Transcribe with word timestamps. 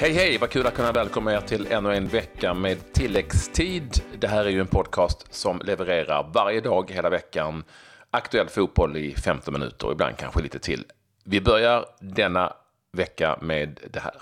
Hej 0.00 0.12
hej, 0.12 0.38
vad 0.38 0.50
kul 0.50 0.66
att 0.66 0.74
kunna 0.74 0.92
välkomna 0.92 1.32
er 1.32 1.40
till 1.40 1.66
ännu 1.70 1.94
en 1.94 2.08
vecka 2.08 2.54
med 2.54 2.92
tilläggstid. 2.92 4.02
Det 4.18 4.28
här 4.28 4.44
är 4.44 4.48
ju 4.48 4.60
en 4.60 4.66
podcast 4.66 5.34
som 5.34 5.60
levererar 5.64 6.30
varje 6.34 6.60
dag 6.60 6.90
hela 6.90 7.10
veckan 7.10 7.64
aktuell 8.10 8.48
fotboll 8.48 8.96
i 8.96 9.14
15 9.14 9.52
minuter 9.52 9.86
och 9.86 9.92
ibland 9.92 10.16
kanske 10.16 10.42
lite 10.42 10.58
till. 10.58 10.84
Vi 11.24 11.40
börjar 11.40 11.86
denna 11.98 12.52
vecka 12.92 13.38
med 13.40 13.80
det 13.90 14.00
här. 14.00 14.14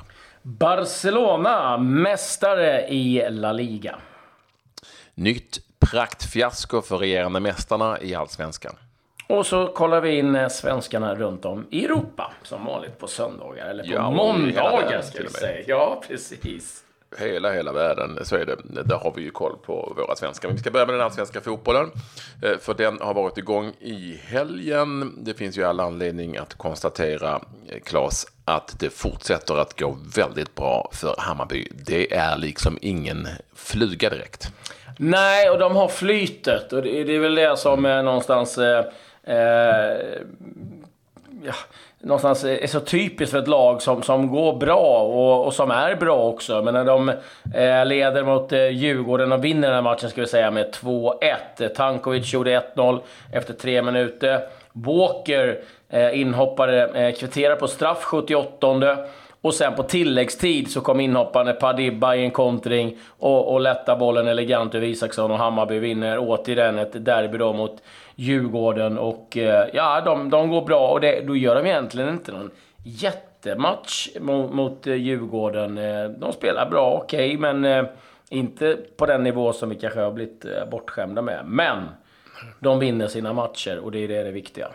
Barcelona, 0.43 1.79
mästare 1.79 2.89
i 2.89 3.27
La 3.31 3.53
Liga. 3.53 3.99
Nytt 5.15 5.59
praktfiasko 5.79 6.83
för 6.83 6.99
regerande 6.99 7.41
mästarna 7.41 8.01
i 8.01 8.15
allsvenskan. 8.15 8.75
Och 9.29 9.47
så 9.47 9.67
kollar 9.67 10.01
vi 10.01 10.19
in 10.19 10.37
eh, 10.37 10.49
svenskarna 10.49 11.15
runt 11.15 11.45
om 11.45 11.67
i 11.71 11.85
Europa, 11.85 12.33
som 12.43 12.65
vanligt 12.65 12.99
på 12.99 13.07
söndagar. 13.07 13.67
Eller 13.71 13.85
på 13.85 13.91
Ja, 13.93 14.11
måndagar, 14.11 15.03
ska 15.03 15.23
vi 15.23 15.29
säga. 15.29 15.65
Ja, 15.67 16.03
precis. 16.09 16.85
Hela, 17.19 17.53
hela 17.53 17.73
världen, 17.73 18.19
så 18.23 18.37
är 18.37 18.45
det. 18.47 18.57
Där 18.85 18.97
har 18.97 19.13
vi 19.17 19.23
ju 19.23 19.31
koll 19.31 19.57
på 19.67 19.93
våra 19.97 20.17
svenskar. 20.17 20.49
Men 20.49 20.57
vi 20.57 20.61
ska 20.61 20.71
börja 20.71 20.87
med 20.87 20.95
den 20.95 21.03
allsvenska 21.03 21.41
fotbollen. 21.41 21.91
eh, 22.43 22.59
För 22.59 22.75
den 22.75 22.99
har 23.01 23.15
varit 23.15 23.39
igång 23.39 23.73
i 23.81 24.21
helgen. 24.25 25.15
Det 25.25 25.35
finns 25.35 25.59
ju 25.59 25.65
all 25.65 25.81
anledning 25.81 26.37
att 26.37 26.55
konstatera, 26.55 27.41
eh, 27.69 27.81
Claes, 27.85 28.27
att 28.45 28.81
det 28.81 28.91
fortsätter 28.91 29.55
att 29.59 29.81
gå 29.81 29.99
väldigt 30.17 30.55
bra 30.55 30.91
för 30.93 31.15
Hammarby. 31.19 31.69
Det 31.87 32.15
är 32.15 32.37
liksom 32.39 32.79
ingen 32.83 33.29
fluga 33.55 34.11
direkt. 34.11 34.49
Nej, 34.99 35.51
och 35.51 35.59
de 35.59 35.77
har 35.77 35.89
flytet. 35.89 36.73
Och 36.73 36.83
det, 36.83 37.01
är 37.15 37.19
väl 37.21 37.35
det 37.35 37.57
som 37.57 37.85
är 37.85 38.03
någonstans... 38.03 38.59
Eh, 39.29 40.23
ja, 41.45 41.55
någonstans 41.99 42.45
är 42.45 42.67
så 42.67 42.81
typiskt 42.81 43.33
för 43.33 43.39
ett 43.39 43.49
lag 43.49 43.83
som, 43.83 44.03
som 44.03 44.29
går 44.29 44.57
bra 44.57 44.99
och, 44.99 45.47
och 45.47 45.55
som 45.55 45.71
är 45.71 45.95
bra 45.95 46.29
också. 46.29 46.63
Men 46.63 46.75
när 46.75 46.85
de 46.85 47.09
eh, 47.55 47.87
leder 47.87 48.25
mot 48.25 48.53
eh, 48.53 48.69
Djurgården 48.69 49.33
och 49.33 49.45
vinner 49.45 49.69
den 49.69 49.75
här 49.75 49.83
matchen, 49.83 50.11
ska 50.11 50.21
vi 50.21 50.27
säga, 50.27 50.51
med 50.51 50.75
2-1. 50.75 51.69
Tankovic 51.77 52.33
gjorde 52.33 52.63
1-0 52.77 53.01
efter 53.33 53.55
tre 53.55 53.83
minuter. 53.83 54.41
Walker, 54.73 55.61
eh, 55.89 56.21
inhoppare, 56.21 57.07
eh, 57.07 57.15
kvitterar 57.15 57.57
på 57.57 57.69
straff 57.69 58.05
78 58.05 58.97
och 59.41 59.55
sen 59.55 59.75
på 59.75 59.83
tilläggstid 59.83 60.71
så 60.71 60.81
kom 60.81 61.01
inhoppande 61.01 61.53
Padibba 61.53 62.15
i 62.15 62.25
en 62.25 62.31
kontring 62.31 62.97
och, 63.19 63.53
och 63.53 63.61
lätta 63.61 63.97
bollen 63.97 64.29
elegant 64.29 64.75
över 64.75 64.87
Isaksson 64.87 65.31
och 65.31 65.39
Hammarby 65.39 65.79
vinner 65.79 66.19
återigen 66.21 66.79
ett 66.79 67.05
derby 67.05 67.39
då 67.39 67.53
mot 67.53 67.83
Djurgården. 68.21 68.99
Och 68.99 69.37
eh, 69.37 69.69
ja, 69.73 70.01
de, 70.01 70.31
de 70.31 70.51
går 70.51 70.63
bra 70.63 70.89
och 70.89 71.01
det, 71.01 71.21
då 71.27 71.37
gör 71.37 71.55
de 71.55 71.67
egentligen 71.67 72.09
inte 72.09 72.33
någon 72.33 72.51
jättematch 72.85 74.09
mot, 74.21 74.53
mot 74.53 74.87
Djurgården. 74.87 75.79
Eh, 75.79 76.11
de 76.11 76.33
spelar 76.33 76.71
bra, 76.71 77.01
okej, 77.05 77.37
men 77.37 77.87
inte 78.29 78.79
på 78.97 79.07
den 79.07 79.23
nivå 79.23 79.53
som 79.53 79.69
vi 79.69 79.75
kanske 79.75 80.01
har 80.01 80.13
blivit 80.13 80.45
bortskämda 80.71 81.23
med. 81.23 81.45
Men 81.47 81.89
de 82.61 82.79
vinner 82.79 83.07
sina 83.07 83.33
matcher 83.33 83.79
och 83.79 83.93
det 83.93 83.99
är 83.99 84.09
det, 84.09 84.23
det 84.23 84.31
viktiga. 84.31 84.69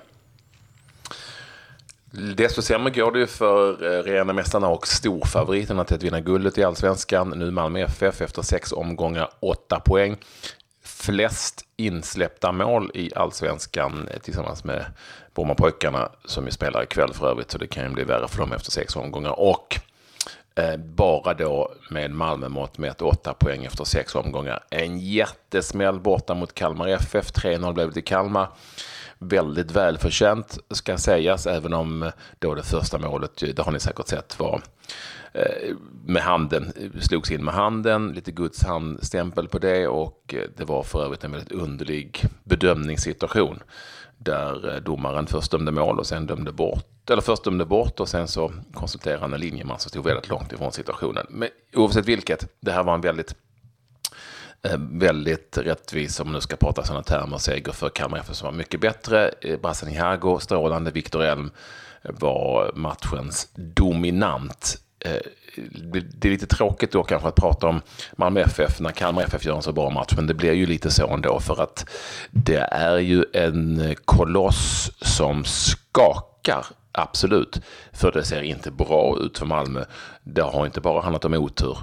Desto 2.36 2.62
sämre 2.62 2.92
går 2.92 3.12
det 3.12 3.20
ju 3.20 3.28
för 3.28 3.74
rena 3.74 4.04
regerande 4.04 4.34
mästarna 4.34 4.68
och 4.68 4.88
storfavoriterna 4.88 5.84
till 5.84 5.96
att 5.96 6.04
vinna 6.04 6.20
guldet 6.20 6.58
i 6.58 6.64
allsvenskan. 6.64 7.34
Nu 7.36 7.52
Malmö 7.52 7.80
FF 7.80 8.22
efter 8.22 8.42
sex 8.42 8.72
omgångar, 8.72 9.30
åtta 9.40 9.80
poäng. 9.80 10.18
Flest 10.84 11.66
insläppta 11.78 12.52
mål 12.52 12.92
i 12.94 13.12
allsvenskan 13.16 14.08
eh, 14.08 14.20
tillsammans 14.20 14.64
med 14.64 14.86
Brommapojkarna 15.36 16.10
som 16.26 16.46
ju 16.46 16.52
spelar 16.52 16.84
ikväll 16.84 17.14
för 17.14 17.30
övrigt, 17.30 17.52
så 17.52 17.58
det 17.58 17.68
kan 17.68 17.84
ju 17.84 17.90
bli 17.90 18.04
värre 18.04 18.28
för 18.28 18.38
dem 18.38 18.54
efter 18.54 18.72
sex 18.72 18.96
omgångar. 18.96 19.40
Och 19.40 19.80
eh, 20.56 20.78
bara 20.78 21.34
då 21.34 21.74
med 21.90 22.12
Malmö 22.12 22.50
mått 22.50 22.78
mätt 22.78 23.02
åtta 23.02 23.34
poäng 23.34 23.66
efter 23.66 23.84
sex 23.84 24.16
omgångar. 24.16 24.64
En 24.70 25.00
jättesmäll 25.00 26.00
borta 26.00 26.34
mot 26.34 26.54
Kalmar 26.54 26.88
FF, 26.88 27.32
3-0 27.32 27.74
blev 27.74 27.88
det 27.88 27.94
till 27.94 28.04
Kalmar 28.04 28.48
väldigt 29.24 29.72
välförtjänt 29.72 30.60
ska 30.72 30.98
sägas, 30.98 31.48
även 31.48 31.74
om 31.74 32.04
eh, 32.04 32.12
då 32.40 32.56
det 32.56 32.64
första 32.64 32.98
målet, 32.98 33.44
det 33.56 33.60
har 33.60 33.72
ni 33.72 33.80
säkert 33.80 34.08
sett, 34.08 34.40
var 34.40 34.62
eh, 35.34 35.76
med 36.06 36.22
handen, 36.22 36.74
slogs 37.02 37.32
in 37.32 37.44
med 37.44 37.54
handen, 37.54 38.12
lite 38.12 38.32
Guds 38.32 38.64
handstämpel 38.64 39.48
på 39.48 39.60
det 39.60 39.88
och 39.88 40.34
eh, 40.34 40.50
det 40.58 40.66
var 40.66 40.84
för 40.84 41.06
övrigt 41.06 41.24
en 41.24 41.32
väldigt 41.32 41.52
underlig 41.52 42.22
bedömningssituation 42.44 43.60
där 44.18 44.80
domaren 44.80 45.28
först 45.28 45.52
dömde 45.52 45.72
mål 45.72 46.00
och 46.00 46.08
sen 46.08 46.26
dömde 46.26 46.52
bort, 46.52 47.10
eller 47.10 47.22
först 47.22 47.44
dömde 47.44 47.66
bort 47.66 48.00
och 48.00 48.10
sen 48.10 48.28
så 48.28 48.52
konsulterade 48.74 49.22
han 49.22 49.34
en 49.34 49.40
linjeman 49.40 49.80
som 49.80 49.90
stod 49.90 50.06
väldigt 50.06 50.30
långt 50.30 50.54
ifrån 50.54 50.72
situationen. 50.72 51.26
Men 51.30 51.50
oavsett 51.74 52.06
vilket, 52.06 52.50
det 52.60 52.72
här 52.72 52.84
var 52.84 52.94
en 52.94 53.02
väldigt 53.02 53.36
Eh, 54.68 54.78
väldigt 54.78 55.58
rättvis, 55.58 56.20
om 56.20 56.28
man 56.28 56.34
nu 56.34 56.42
ska 56.42 56.56
prata 56.56 56.84
sådana 56.84 57.04
termer, 57.04 57.38
seger 57.38 57.72
för 57.72 57.90
Kalmar 57.90 58.18
FF 58.18 58.36
som 58.36 58.46
var 58.46 58.54
mycket 58.54 58.82
bättre. 58.82 59.32
Eh, 59.42 59.60
Brassen 59.60 59.90
Hiago, 59.90 60.40
strålande. 60.40 60.92
Viktor 60.92 61.24
Elm 61.24 61.52
var 62.02 62.72
matchens 62.76 63.48
dominant. 63.56 64.78
Eh, 65.00 65.22
det 65.92 66.28
är 66.28 66.32
lite 66.32 66.48
tråkigt 66.48 66.92
då 66.92 67.04
kanske 67.04 67.28
att 67.28 67.36
prata 67.36 67.68
om 67.68 67.82
Malmö 68.16 68.42
FF 68.42 68.80
när 68.80 68.92
Kalmar 68.92 69.24
FF 69.24 69.46
gör 69.46 69.56
en 69.56 69.62
så 69.62 69.72
bra 69.72 69.90
match, 69.90 70.14
men 70.16 70.28
det 70.28 70.34
blir 70.34 70.54
ju 70.54 70.66
lite 70.66 70.92
så 70.92 71.08
ändå 71.08 71.40
för 71.40 71.64
att 71.64 71.90
det 72.32 72.68
är 72.72 72.98
ju 72.98 73.26
en 73.34 73.96
koloss 74.06 74.92
som 75.02 75.44
skakar 75.44 76.66
Absolut, 76.96 77.62
för 77.92 78.12
det 78.12 78.24
ser 78.24 78.42
inte 78.42 78.72
bra 78.72 79.18
ut 79.20 79.38
för 79.38 79.46
Malmö. 79.46 79.86
Det 80.24 80.42
har 80.42 80.66
inte 80.66 80.82
bara 80.82 81.02
handlat 81.02 81.26
om 81.26 81.34
otur 81.34 81.78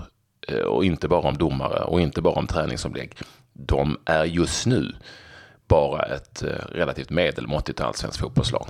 och 0.67 0.85
inte 0.85 1.09
bara 1.09 1.29
om 1.29 1.39
domare 1.39 1.85
och 1.85 2.01
inte 2.01 2.23
bara 2.23 2.35
om 2.35 2.47
träningsomlägg. 2.47 3.13
De 3.53 3.99
är 4.05 4.25
just 4.25 4.67
nu 4.67 4.93
bara 5.69 6.03
ett 6.03 6.43
eh, 6.43 6.49
relativt 6.73 7.11
medelmåttigt 7.11 7.81
allsvenskt 7.81 8.21
fotbollslag. 8.21 8.67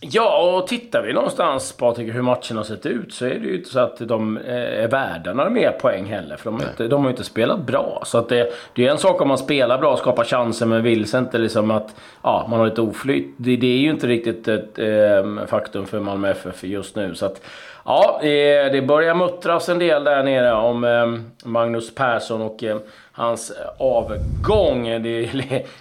Ja, 0.00 0.56
och 0.56 0.66
tittar 0.66 1.02
vi 1.02 1.12
någonstans 1.12 1.72
Patrik 1.72 2.14
hur 2.14 2.22
matchen 2.22 2.56
har 2.56 2.64
sett 2.64 2.86
ut 2.86 3.12
så 3.12 3.24
är 3.24 3.34
det 3.34 3.46
ju 3.46 3.56
inte 3.56 3.70
så 3.70 3.78
att 3.78 3.98
de 3.98 4.36
eh, 4.36 4.84
är 4.84 4.88
värda 4.88 5.34
några 5.34 5.50
mer 5.50 5.70
poäng 5.70 6.04
heller. 6.04 6.36
För 6.36 6.44
de 6.44 6.60
har, 6.60 6.68
inte, 6.68 6.88
de 6.88 7.00
har 7.00 7.08
ju 7.08 7.10
inte 7.10 7.24
spelat 7.24 7.66
bra. 7.66 8.02
Så 8.06 8.18
att 8.18 8.28
det, 8.28 8.52
det 8.74 8.86
är 8.86 8.90
en 8.90 8.98
sak 8.98 9.20
om 9.20 9.28
man 9.28 9.38
spelar 9.38 9.78
bra 9.78 9.92
och 9.92 9.98
skapar 9.98 10.24
chanser 10.24 10.66
men 10.66 10.82
vill 10.82 11.08
sig 11.08 11.18
inte 11.18 11.38
liksom 11.38 11.70
att 11.70 11.94
ja, 12.22 12.46
man 12.50 12.58
har 12.58 12.66
lite 12.66 12.80
oflyt. 12.80 13.34
Det, 13.36 13.56
det 13.56 13.66
är 13.66 13.78
ju 13.78 13.90
inte 13.90 14.06
riktigt 14.06 14.48
ett 14.48 14.78
eh, 14.78 15.46
faktum 15.46 15.86
för 15.86 16.00
Malmö 16.00 16.30
FF 16.30 16.64
just 16.64 16.96
nu. 16.96 17.14
Så 17.14 17.26
att 17.26 17.40
ja, 17.88 18.18
det, 18.22 18.68
det 18.68 18.82
börjar 18.82 19.14
muttras 19.14 19.68
en 19.68 19.78
del 19.78 20.04
där 20.04 20.22
nere 20.22 20.52
om 20.52 20.84
eh, 20.84 21.48
Magnus 21.48 21.94
Persson 21.94 22.42
och 22.42 22.64
eh, 22.64 22.78
hans 23.12 23.52
avgång. 23.78 25.02
Det, 25.02 25.30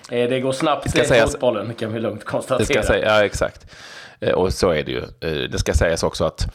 det 0.09 0.40
går 0.40 0.51
snabbt 0.51 0.90
ska 0.90 1.01
i 1.01 1.06
sägas- 1.06 1.31
fotbollen 1.31 1.73
kan 1.73 1.94
vi 1.94 2.00
lugnt 2.00 2.23
konstatera. 2.23 2.57
Det 2.57 2.66
ska 2.66 2.84
säga, 2.84 3.06
ja, 3.06 3.25
exakt. 3.25 3.66
Eh, 4.19 4.34
Och 4.34 4.53
så 4.53 4.69
är 4.69 4.84
det 4.84 4.91
ju. 4.91 5.00
Eh, 5.22 5.50
Det 5.50 5.59
ska 5.59 5.73
sägas 5.73 6.03
också 6.03 6.25
att 6.25 6.41
eh, 6.41 6.50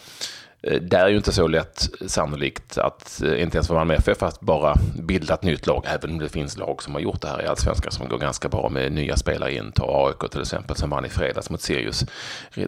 Eh, 0.62 0.80
det 0.80 0.96
är 0.96 1.08
ju 1.08 1.16
inte 1.16 1.32
så 1.32 1.46
lätt 1.48 1.88
sannolikt 2.06 2.78
att, 2.78 3.22
eh, 3.22 3.42
inte 3.42 3.56
ens 3.56 3.66
för 3.68 3.74
Malmö 3.74 3.94
FF, 3.94 4.22
att 4.22 4.40
bara 4.40 4.74
bilda 4.98 5.34
ett 5.34 5.42
nytt 5.42 5.66
lag, 5.66 5.84
även 5.88 6.10
om 6.10 6.18
det 6.18 6.28
finns 6.28 6.58
lag 6.58 6.82
som 6.82 6.94
har 6.94 7.00
gjort 7.00 7.20
det 7.20 7.28
här 7.28 7.42
i 7.42 7.46
Allsvenskan 7.46 7.92
som 7.92 8.08
går 8.08 8.18
ganska 8.18 8.48
bra 8.48 8.68
med 8.68 8.92
nya 8.92 9.16
spelare 9.16 9.54
in. 9.54 9.72
Ta 9.72 10.06
AIK 10.06 10.30
till 10.30 10.40
exempel 10.40 10.76
som 10.76 10.90
vann 10.90 11.04
i 11.04 11.08
fredags 11.08 11.50
mot 11.50 11.60
Sirius. 11.60 12.04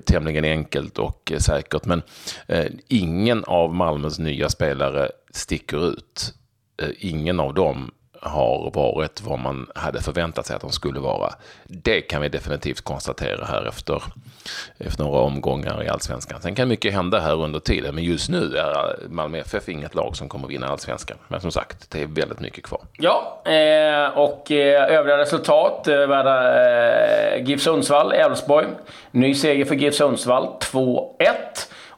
Tämligen 0.06 0.44
enkelt 0.44 0.98
och 0.98 1.32
eh, 1.32 1.38
säkert, 1.38 1.84
men 1.84 2.02
eh, 2.46 2.66
ingen 2.88 3.44
av 3.44 3.74
Malmös 3.74 4.18
nya 4.18 4.48
spelare 4.48 5.08
sticker 5.30 5.88
ut. 5.88 6.34
Eh, 6.82 6.88
Ingen 6.98 7.40
av 7.40 7.54
dem 7.54 7.90
har 8.24 8.70
varit 8.74 9.22
vad 9.22 9.38
man 9.38 9.66
hade 9.74 10.00
förväntat 10.00 10.46
sig 10.46 10.56
att 10.56 10.62
de 10.62 10.72
skulle 10.72 11.00
vara. 11.00 11.32
Det 11.64 12.00
kan 12.00 12.22
vi 12.22 12.28
definitivt 12.28 12.80
konstatera 12.80 13.44
här 13.44 13.68
efter, 13.68 14.02
efter 14.78 15.04
några 15.04 15.20
omgångar 15.20 15.82
i 15.82 15.88
allsvenskan. 15.88 16.40
Sen 16.42 16.54
kan 16.54 16.68
mycket 16.68 16.92
hända 16.94 17.20
här 17.20 17.42
under 17.42 17.60
tiden, 17.60 17.94
men 17.94 18.04
just 18.04 18.30
nu 18.30 18.56
är 18.56 18.96
Malmö 19.08 19.38
FF 19.38 19.68
inget 19.68 19.94
lag 19.94 20.16
som 20.16 20.28
kommer 20.28 20.48
vinna 20.48 20.66
allsvenskan. 20.68 21.16
Men 21.28 21.40
som 21.40 21.52
sagt, 21.52 21.90
det 21.90 22.02
är 22.02 22.06
väldigt 22.06 22.40
mycket 22.40 22.64
kvar. 22.64 22.80
Ja, 22.98 23.42
eh, 23.44 24.18
och 24.18 24.50
eh, 24.50 24.94
övriga 24.98 25.18
resultat 25.18 25.88
eh, 25.88 27.44
GIF 27.44 27.62
Sundsvall, 27.62 28.12
Elfsborg. 28.12 28.66
Ny 29.10 29.34
seger 29.34 29.64
för 29.64 29.74
GIF 29.74 29.94
Sundsvall, 29.94 30.48
2-1. 30.72 31.08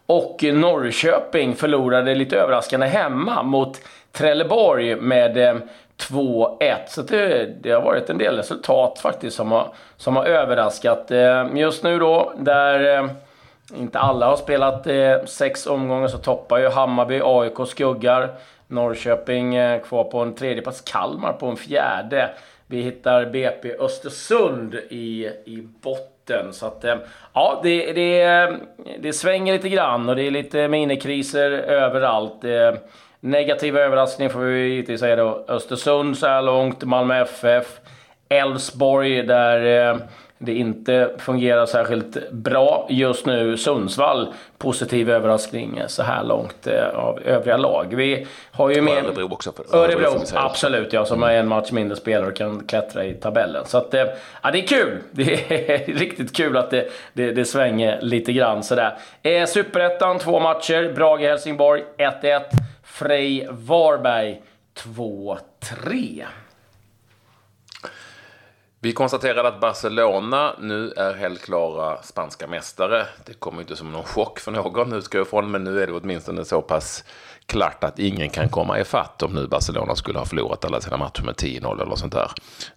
Och 0.06 0.43
Norrköping 0.43 1.55
förlorade 1.55 2.14
lite 2.14 2.37
överraskande 2.37 2.87
hemma 2.87 3.43
mot 3.43 3.81
Trelleborg 4.12 4.96
med 4.96 5.62
2-1. 5.98 6.76
Så 6.87 7.02
det, 7.02 7.46
det 7.62 7.70
har 7.70 7.82
varit 7.82 8.10
en 8.10 8.19
del 8.19 8.37
resultat 8.37 8.98
faktiskt 8.98 9.37
som 9.37 9.52
har, 9.52 9.69
som 9.96 10.16
har 10.16 10.25
överraskat. 10.25 11.10
Eh, 11.10 11.46
just 11.54 11.82
nu 11.82 11.98
då, 11.98 12.32
där 12.38 12.98
eh, 12.98 13.10
inte 13.76 13.98
alla 13.98 14.26
har 14.26 14.37
spelat 14.37 14.87
eh, 14.87 15.25
sex 15.25 15.66
omgångar 15.66 16.08
så 16.08 16.19
toppar 16.19 16.58
ju 16.58 16.69
Hammarby, 16.69 17.20
AIK 17.25 17.69
skuggar. 17.69 18.34
Norrköping 18.69 19.56
kvar 19.84 20.04
på 20.04 20.19
en 20.19 20.34
tredje 20.34 20.62
plats. 20.62 20.81
Kalmar 20.81 21.32
på 21.32 21.46
en 21.46 21.56
fjärde. 21.56 22.31
vi 22.66 22.82
hittar 22.82 23.26
BP 23.26 23.72
Östersund 23.78 24.75
i, 24.75 25.26
i 25.44 25.69
botten. 25.82 26.52
Så 26.52 26.66
att, 26.66 26.84
ja, 27.32 27.60
det, 27.62 27.93
det, 27.93 28.50
det 28.98 29.12
svänger 29.12 29.52
lite 29.52 29.69
grann 29.69 30.08
och 30.08 30.16
det 30.16 30.22
är 30.22 30.31
lite 30.31 30.69
minikriser 30.69 31.50
överallt. 31.50 32.44
Negativa 33.21 33.81
överraskningar 33.81 34.31
får 34.33 34.41
vi 34.41 34.69
givetvis 34.69 35.01
säga 35.01 35.17
då. 35.17 35.45
Östersund 35.49 36.19
så 36.19 36.27
här 36.27 36.43
långt, 36.43 36.85
Malmö 36.85 37.23
FF, 37.23 37.67
Elfsborg 38.29 39.23
där 39.23 40.01
det 40.39 40.55
inte 40.55 41.11
fungerar 41.19 41.67
särskilt 41.67 42.31
bra 42.31 42.87
just 42.91 43.27
nu. 43.27 43.57
Sundsvall, 43.57 44.35
positiv 44.59 45.11
överraskning 45.11 45.83
så 45.87 46.03
här 46.03 46.25
långt 46.25 46.67
eh, 46.67 46.89
av 46.89 47.21
övriga 47.25 47.57
lag. 47.57 47.95
Vi 47.97 48.27
har 48.51 48.71
ju 48.71 48.81
med... 48.81 49.05
Örebro 49.05 49.33
också. 49.33 49.53
För 49.53 49.77
Örebro, 49.77 50.07
Örebro 50.07 50.21
absolut 50.35 50.93
ja, 50.93 51.05
som 51.05 51.23
mm. 51.23 51.35
är 51.35 51.41
en 51.41 51.49
match 51.49 51.73
mindre 51.73 51.97
spelare 51.97 52.29
och 52.29 52.37
kan 52.37 52.67
klättra 52.67 53.05
i 53.05 53.15
tabellen. 53.15 53.65
Så 53.67 53.79
att, 53.79 53.95
eh, 53.95 54.05
ja, 54.43 54.51
det 54.51 54.59
är 54.59 54.67
kul! 54.67 54.99
Det 55.11 55.51
är 55.53 55.95
riktigt 55.95 56.37
kul 56.37 56.57
att 56.57 56.71
det, 56.71 56.89
det, 57.13 57.33
det 57.33 57.45
svänger 57.45 57.99
lite 58.01 58.33
grann 58.33 58.63
sådär. 58.63 58.99
Eh, 59.23 59.47
Superettan, 59.47 60.19
två 60.19 60.41
matcher. 60.41 60.93
Brage-Helsingborg 60.95 61.83
1-1. 61.99 62.41
Frej-Varberg 62.87 64.43
2-3. 64.75 66.25
Vi 68.81 68.93
konstaterade 68.93 69.49
att 69.49 69.61
Barcelona 69.61 70.56
nu 70.61 70.93
är 70.97 71.15
helt 71.15 71.43
klara 71.43 72.03
spanska 72.03 72.47
mästare. 72.47 73.06
Det 73.25 73.35
kommer 73.35 73.61
inte 73.61 73.77
som 73.77 73.93
någon 73.93 74.05
chock 74.05 74.38
för 74.38 74.53
någon, 74.53 74.93
utgår 74.93 75.19
jag 75.19 75.27
ifrån, 75.27 75.50
men 75.50 75.65
nu 75.65 75.83
är 75.83 75.87
det 75.87 75.93
åtminstone 75.93 76.44
så 76.44 76.62
pass 76.62 77.05
klart 77.47 77.85
att 77.85 77.99
ingen 77.99 78.31
kan 78.31 78.49
komma 78.49 78.81
ifatt 78.81 79.23
om 79.23 79.32
nu 79.32 79.47
Barcelona 79.47 79.97
skulle 79.97 80.19
ha 80.19 80.27
förlorat 80.27 80.65
alla 80.65 80.81
sina 80.81 80.97
matcher 80.97 81.23
med 81.23 81.35
10-0 81.35 81.82
eller 81.82 81.97
sånt 81.97 82.12
där 82.12 82.31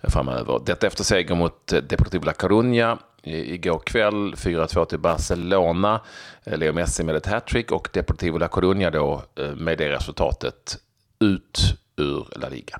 framöver. 0.04 0.62
Detta 0.66 0.88
efter 0.88 1.04
seger 1.04 1.36
mot 1.36 1.68
Deportivo 1.68 2.26
La 2.26 2.32
Coruña 2.32 2.98
igår 3.24 3.80
kväll, 3.80 4.34
4-2 4.36 4.86
till 4.86 5.00
Barcelona. 5.00 6.00
Eh, 6.44 6.58
Leo 6.58 6.74
Messi 6.74 7.04
med 7.04 7.16
ett 7.16 7.26
hattrick 7.26 7.72
och 7.72 7.90
Deportivo 7.94 8.38
La 8.38 8.48
Coruña 8.48 8.90
då 8.92 9.22
eh, 9.40 9.46
med 9.46 9.78
det 9.78 9.90
resultatet 9.90 10.78
ut 11.20 11.60
ur 11.98 12.26
La 12.36 12.50
Liga. 12.50 12.80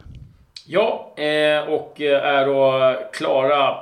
Ja, 0.68 1.14
eh, 1.18 1.74
och 1.74 2.02
är 2.02 2.46
då 2.46 2.96
klara 3.14 3.76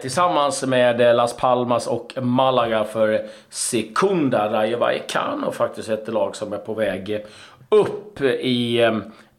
tillsammans 0.00 0.64
med 0.64 1.16
Las 1.16 1.36
Palmas 1.36 1.86
och 1.86 2.12
Malaga 2.22 2.84
för 2.84 3.26
Secunda. 3.48 4.52
Rayo 4.52 4.78
Vallecano 4.78 5.52
faktiskt 5.52 5.88
ett 5.88 6.08
lag 6.08 6.36
som 6.36 6.52
är 6.52 6.58
på 6.58 6.74
väg 6.74 7.24
upp 7.68 8.20
i 8.20 8.90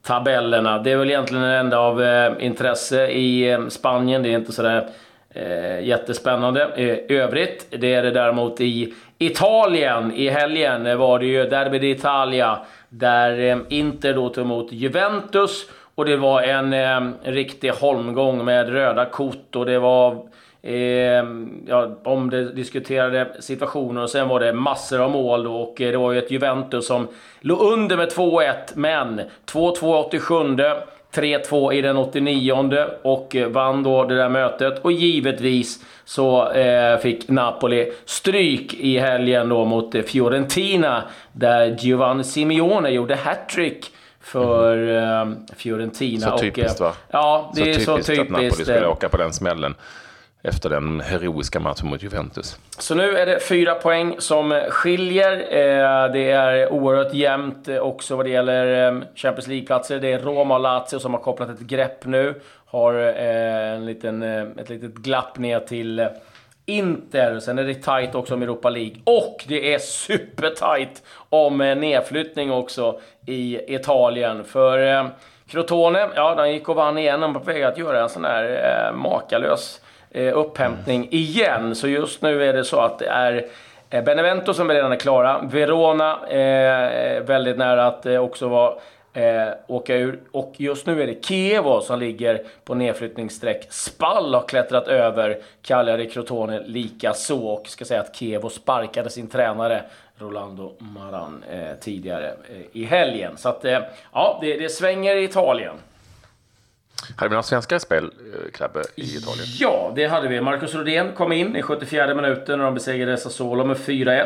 tabellerna. 0.01 0.79
Det 0.79 0.91
är 0.91 0.97
väl 0.97 1.09
egentligen 1.09 1.43
det 1.43 1.55
enda 1.55 1.79
av 1.79 2.01
intresse 2.39 3.07
i 3.07 3.57
Spanien. 3.69 4.23
Det 4.23 4.29
är 4.29 4.37
inte 4.37 4.51
sådär 4.51 4.89
Eh, 5.33 5.79
jättespännande. 5.79 6.63
Eh, 6.75 7.17
övrigt, 7.17 7.67
det 7.69 7.93
är 7.93 8.03
det 8.03 8.11
däremot 8.11 8.61
i 8.61 8.93
Italien. 9.17 10.13
I 10.15 10.29
helgen 10.29 10.97
var 10.97 11.19
det 11.19 11.25
ju 11.25 11.45
Derby 11.45 11.79
d'Italia 11.79 12.57
där 12.89 13.39
eh, 13.39 13.57
Inter 13.69 14.13
då 14.13 14.29
tog 14.29 14.45
emot 14.45 14.71
Juventus. 14.71 15.69
Och 15.95 16.05
det 16.05 16.17
var 16.17 16.41
en 16.41 16.73
eh, 16.73 17.13
riktig 17.23 17.69
holmgång 17.69 18.45
med 18.45 18.69
röda 18.69 19.05
kort 19.05 19.55
och 19.55 19.65
det 19.65 19.79
var 19.79 20.11
eh, 20.61 21.23
ja, 21.67 21.97
omdiskuterade 22.03 23.27
situationer 23.39 24.01
och 24.01 24.09
sen 24.09 24.27
var 24.27 24.39
det 24.39 24.53
massor 24.53 24.99
av 24.99 25.11
mål 25.11 25.43
då, 25.43 25.55
och 25.55 25.81
eh, 25.81 25.91
det 25.91 25.97
var 25.97 26.11
ju 26.11 26.19
ett 26.19 26.31
Juventus 26.31 26.87
som 26.87 27.07
låg 27.39 27.59
under 27.61 27.97
med 27.97 28.11
2-1 28.11 28.53
men 28.75 29.21
2-2 29.51 30.03
87 30.03 30.35
3-2 31.13 31.73
i 31.73 31.81
den 31.81 31.97
89 31.97 32.87
och 33.01 33.35
eh, 33.35 33.47
vann 33.47 33.83
då 33.83 34.03
det 34.03 34.15
där 34.15 34.29
mötet. 34.29 34.79
Och 34.79 34.91
givetvis 34.91 35.85
så 36.05 36.51
eh, 36.51 36.97
fick 36.97 37.27
Napoli 37.27 37.91
stryk 38.05 38.73
i 38.73 38.99
helgen 38.99 39.49
då 39.49 39.65
mot 39.65 39.95
eh, 39.95 40.01
Fiorentina 40.01 41.03
där 41.31 41.77
Giovanni 41.79 42.23
Simeone 42.23 42.89
gjorde 42.89 43.15
hattrick 43.15 43.85
för 44.21 44.77
mm. 44.77 45.37
Fiorentina. 45.55 46.31
Så 46.31 46.37
typiskt 46.37 46.79
och, 46.79 46.85
va? 46.85 46.93
Ja, 47.09 47.51
det 47.55 47.61
så 47.61 47.69
är 47.69 47.73
så 47.73 47.97
typiskt. 47.97 48.21
att 48.21 48.29
Napoli 48.29 48.51
skulle 48.51 48.87
åka 48.87 49.09
på 49.09 49.17
den 49.17 49.33
smällen 49.33 49.75
efter 50.43 50.69
den 50.69 51.01
heroiska 51.01 51.59
matchen 51.59 51.89
mot 51.89 52.03
Juventus. 52.03 52.59
Så 52.77 52.95
nu 52.95 53.17
är 53.17 53.25
det 53.25 53.39
fyra 53.39 53.75
poäng 53.75 54.15
som 54.19 54.61
skiljer. 54.69 55.31
Eh, 55.31 56.11
det 56.11 56.31
är 56.31 56.73
oerhört 56.73 57.13
jämnt 57.13 57.67
också 57.67 58.15
vad 58.15 58.25
det 58.25 58.29
gäller 58.29 58.87
eh, 58.87 59.01
Champions 59.15 59.47
League-platser. 59.47 59.99
Det 59.99 60.11
är 60.11 60.19
Roma 60.19 60.55
och 60.55 60.61
Lazio 60.61 60.99
som 60.99 61.13
har 61.13 61.21
kopplat 61.21 61.49
ett 61.49 61.59
grepp 61.59 62.05
nu. 62.05 62.41
Har 62.65 62.93
eh, 62.93 63.73
en 63.73 63.85
liten, 63.85 64.23
ett 64.57 64.69
litet 64.69 64.93
glapp 64.93 65.37
ner 65.37 65.59
till 65.59 66.07
Inter. 66.65 67.39
Sen 67.39 67.59
är 67.59 67.63
det 67.63 67.73
tight 67.73 68.15
också 68.15 68.33
om 68.33 68.41
Europa 68.41 68.69
League. 68.69 68.95
Och 69.03 69.45
det 69.47 69.73
är 69.73 69.79
supertight 69.79 71.03
om 71.29 71.57
nedflyttning 71.57 72.51
också 72.51 72.99
i 73.25 73.75
Italien. 73.75 74.43
För 74.43 75.09
Crotone, 75.47 76.09
ja, 76.15 76.35
den 76.35 76.51
gick 76.51 76.69
och 76.69 76.75
vann 76.75 76.97
igen. 76.97 77.21
De 77.21 77.33
var 77.33 77.39
på 77.39 77.51
väg 77.51 77.63
att 77.63 77.77
göra 77.77 78.01
en 78.03 78.09
sån 78.09 78.25
här 78.25 78.91
makalös 78.93 79.81
eh, 80.11 80.37
upphämtning 80.37 81.07
igen. 81.11 81.75
Så 81.75 81.87
just 81.87 82.21
nu 82.21 82.43
är 82.43 82.53
det 82.53 82.63
så 82.63 82.79
att 82.79 82.99
det 82.99 83.07
är 83.07 83.45
eh, 83.89 84.03
Benevento 84.03 84.53
som 84.53 84.69
redan 84.69 84.91
är 84.91 84.95
klara. 84.95 85.41
Verona 85.41 86.27
eh, 86.27 87.23
väldigt 87.23 87.57
nära 87.57 87.87
att 87.87 88.05
eh, 88.05 88.17
också 88.19 88.47
vara 88.47 88.73
eh, 89.13 89.53
åka 89.67 89.95
ur. 89.95 90.19
Och 90.31 90.53
just 90.57 90.85
nu 90.87 91.03
är 91.03 91.07
det 91.07 91.25
Kievo 91.25 91.81
som 91.81 91.99
ligger 91.99 92.41
på 92.65 92.75
nedflyttningsstreck. 92.75 93.67
Spall 93.69 94.33
har 94.33 94.41
klättrat 94.41 94.87
över 94.87 95.37
Cagliari 95.61 96.09
Crotone 96.09 96.61
lika 96.65 97.13
så 97.13 97.47
och 97.47 97.67
ska 97.67 97.85
säga 97.85 98.01
att 98.01 98.15
Kievo 98.15 98.49
sparkade 98.49 99.09
sin 99.09 99.27
tränare 99.27 99.83
Rolando 100.17 100.73
Maran 100.77 101.43
eh, 101.51 101.75
tidigare 101.79 102.27
eh, 102.27 102.61
i 102.71 102.83
helgen. 102.83 103.37
Så 103.37 103.49
att, 103.49 103.65
eh, 103.65 103.79
ja, 104.13 104.37
det, 104.41 104.57
det 104.57 104.69
svänger 104.69 105.15
i 105.15 105.23
Italien. 105.23 105.75
Hade 107.15 107.29
vi 107.29 107.33
några 107.33 107.43
svenska 107.43 107.79
spel, 107.79 108.03
eh, 108.03 108.51
Klabbe, 108.51 108.83
i 108.95 109.17
Italien? 109.17 109.45
Ja, 109.59 109.91
det 109.95 110.07
hade 110.07 110.27
vi. 110.27 110.41
Marcus 110.41 110.75
Rodén 110.75 111.13
kom 111.13 111.31
in 111.31 111.55
i 111.55 111.61
74 111.61 112.15
minuten 112.15 112.59
när 112.59 112.65
de 112.65 112.73
besegrade 112.73 113.17
Sassuolo 113.17 113.65
med 113.65 113.77
4-1. 113.77 114.25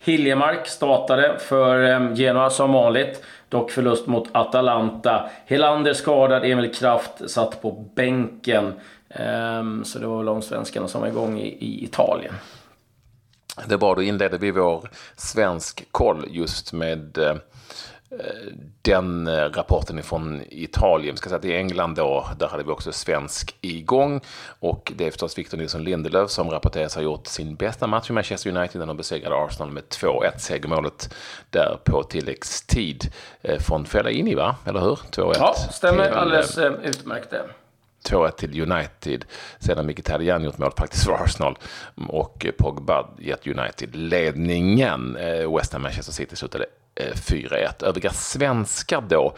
Hiljemark 0.00 0.66
startade 0.66 1.38
för 1.38 1.90
eh, 1.90 2.14
Genoa 2.14 2.50
som 2.50 2.72
vanligt. 2.72 3.22
Dock 3.48 3.70
förlust 3.70 4.06
mot 4.06 4.28
Atalanta. 4.32 5.30
Helander 5.46 5.92
skadad, 5.92 6.44
Emil 6.44 6.74
Kraft 6.74 7.30
satt 7.30 7.62
på 7.62 7.90
bänken. 7.94 8.72
Um, 9.60 9.84
så 9.84 9.98
det 9.98 10.06
var 10.06 10.16
väl 10.16 10.26
de 10.26 10.42
svenskarna 10.42 10.88
som 10.88 11.00
var 11.00 11.08
igång 11.08 11.38
i, 11.38 11.46
i 11.46 11.84
Italien. 11.84 12.34
Det 13.66 13.76
var 13.76 13.96
då 13.96 14.02
inledde 14.02 14.38
vi 14.38 14.50
vår 14.50 14.90
svensk 15.16 15.84
koll 15.90 16.24
just 16.30 16.72
med 16.72 17.18
eh, 17.18 17.34
den 18.82 19.26
eh, 19.26 19.32
rapporten 19.32 20.02
från 20.02 20.42
Italien, 20.48 21.16
ska 21.16 21.28
säga 21.28 21.38
att 21.38 21.44
i 21.44 21.56
England 21.56 21.94
då, 21.94 22.26
där 22.38 22.48
hade 22.48 22.64
vi 22.64 22.70
också 22.70 22.92
svensk 22.92 23.56
igång. 23.60 24.20
Och 24.60 24.92
det 24.96 25.06
är 25.06 25.10
förstås 25.10 25.38
Victor 25.38 25.58
Nilsson 25.58 25.84
Lindelöf 25.84 26.30
som 26.30 26.50
rapporteras 26.50 26.94
ha 26.94 27.02
gjort 27.02 27.26
sin 27.26 27.54
bästa 27.54 27.86
match 27.86 28.10
i 28.10 28.12
Manchester 28.12 28.56
United 28.56 28.78
när 28.78 28.86
de 28.86 28.96
besegrade 28.96 29.36
Arsenal 29.36 29.70
med 29.70 29.82
2-1. 29.82 30.38
Segermålet 30.38 31.14
där 31.50 31.78
på 31.84 32.02
tilläggstid 32.02 33.12
eh, 33.42 33.58
från 33.58 33.84
Fellaini, 33.84 34.34
va? 34.34 34.56
Eller 34.66 34.80
hur? 34.80 34.96
2-1. 34.96 35.34
Ja, 35.38 35.54
stämmer 35.54 36.04
till, 36.06 36.14
alldeles 36.14 36.58
eh, 36.58 36.72
utmärkt 36.84 37.30
det. 37.30 37.44
2-1 38.10 38.30
till 38.30 38.72
United. 38.72 39.24
Sedan 39.58 39.86
Mkhitaryan 39.86 40.44
gjort 40.44 40.58
mål 40.58 40.72
faktiskt 40.78 41.04
för 41.04 41.12
Arsenal. 41.12 41.58
Och 42.08 42.46
Pogba 42.58 43.08
gett 43.18 43.46
United 43.46 43.96
ledningen. 43.96 45.16
West 45.56 45.72
Ham 45.72 45.82
Manchester 45.82 46.12
City 46.12 46.36
slutade 46.36 46.66
Eh, 46.94 47.14
4-1. 47.14 47.84
Övriga 47.84 48.10
svenskar 48.10 49.04
då. 49.08 49.36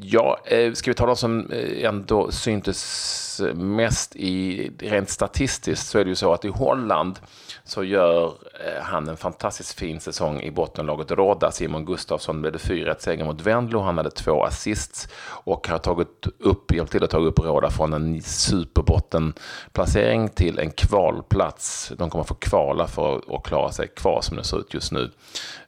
Ja, 0.00 0.40
eh, 0.44 0.72
ska 0.72 0.90
vi 0.90 0.94
ta 0.94 1.06
de 1.06 1.16
som 1.16 1.50
eh, 1.50 1.84
ändå 1.84 2.30
syntes 2.30 3.27
mest 3.54 4.16
i 4.16 4.70
rent 4.78 5.10
statistiskt 5.10 5.86
så 5.86 5.98
är 5.98 6.04
det 6.04 6.08
ju 6.08 6.16
så 6.16 6.32
att 6.32 6.44
i 6.44 6.48
Holland 6.48 7.18
så 7.64 7.84
gör 7.84 8.26
eh, 8.26 8.82
han 8.82 9.08
en 9.08 9.16
fantastiskt 9.16 9.78
fin 9.78 10.00
säsong 10.00 10.40
i 10.40 10.50
bottenlaget 10.50 11.10
Råda. 11.10 11.50
Simon 11.50 11.84
Gustafsson 11.84 12.40
blev 12.40 12.52
det 12.52 12.58
4-1 12.58 12.94
seger 12.98 13.24
mot 13.24 13.40
Wendlo. 13.40 13.80
Han 13.80 13.96
hade 13.96 14.10
två 14.10 14.44
assists 14.44 15.08
och 15.26 15.68
har 15.68 15.78
tagit 15.78 16.26
upp, 16.38 16.72
hjälpt 16.72 16.92
till 16.92 17.04
att 17.04 17.10
ta 17.10 17.18
upp 17.18 17.38
Råda 17.38 17.70
från 17.70 17.92
en 17.92 18.22
superbottenplacering 18.22 20.28
till 20.28 20.58
en 20.58 20.70
kvalplats. 20.70 21.92
De 21.98 22.10
kommer 22.10 22.24
få 22.24 22.34
kvala 22.34 22.86
för 22.86 23.36
att 23.36 23.44
klara 23.44 23.72
sig 23.72 23.88
kvar 23.88 24.20
som 24.22 24.36
det 24.36 24.44
ser 24.44 24.60
ut 24.60 24.74
just 24.74 24.92
nu. 24.92 25.10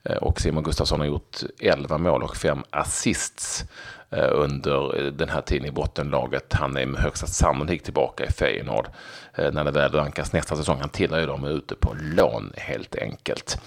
Eh, 0.02 0.16
och 0.16 0.40
Simon 0.40 0.64
Gustafsson 0.64 1.00
har 1.00 1.06
gjort 1.06 1.36
11 1.58 1.98
mål 1.98 2.22
och 2.22 2.36
5 2.36 2.64
assists 2.70 3.64
eh, 4.10 4.28
under 4.32 5.10
den 5.10 5.28
här 5.28 5.40
tiden 5.40 5.68
i 5.68 5.70
bottenlaget. 5.70 6.52
Han 6.52 6.76
är 6.76 6.86
med 6.86 7.00
högsta 7.00 7.26
sannolikhet 7.60 7.84
tillbaka 7.84 8.24
i 8.24 8.30
Feyenoord 8.30 8.90
eh, 9.34 9.52
när 9.52 9.64
det 9.64 9.70
väl 9.70 9.92
rankas 9.92 10.32
nästa 10.32 10.56
säsong. 10.56 10.78
Han 10.80 10.88
tillhör 10.88 11.20
ju 11.20 11.26
dem 11.26 11.44
ute 11.44 11.74
på 11.74 11.96
lån 12.00 12.52
helt 12.56 12.96
enkelt. 12.96 13.58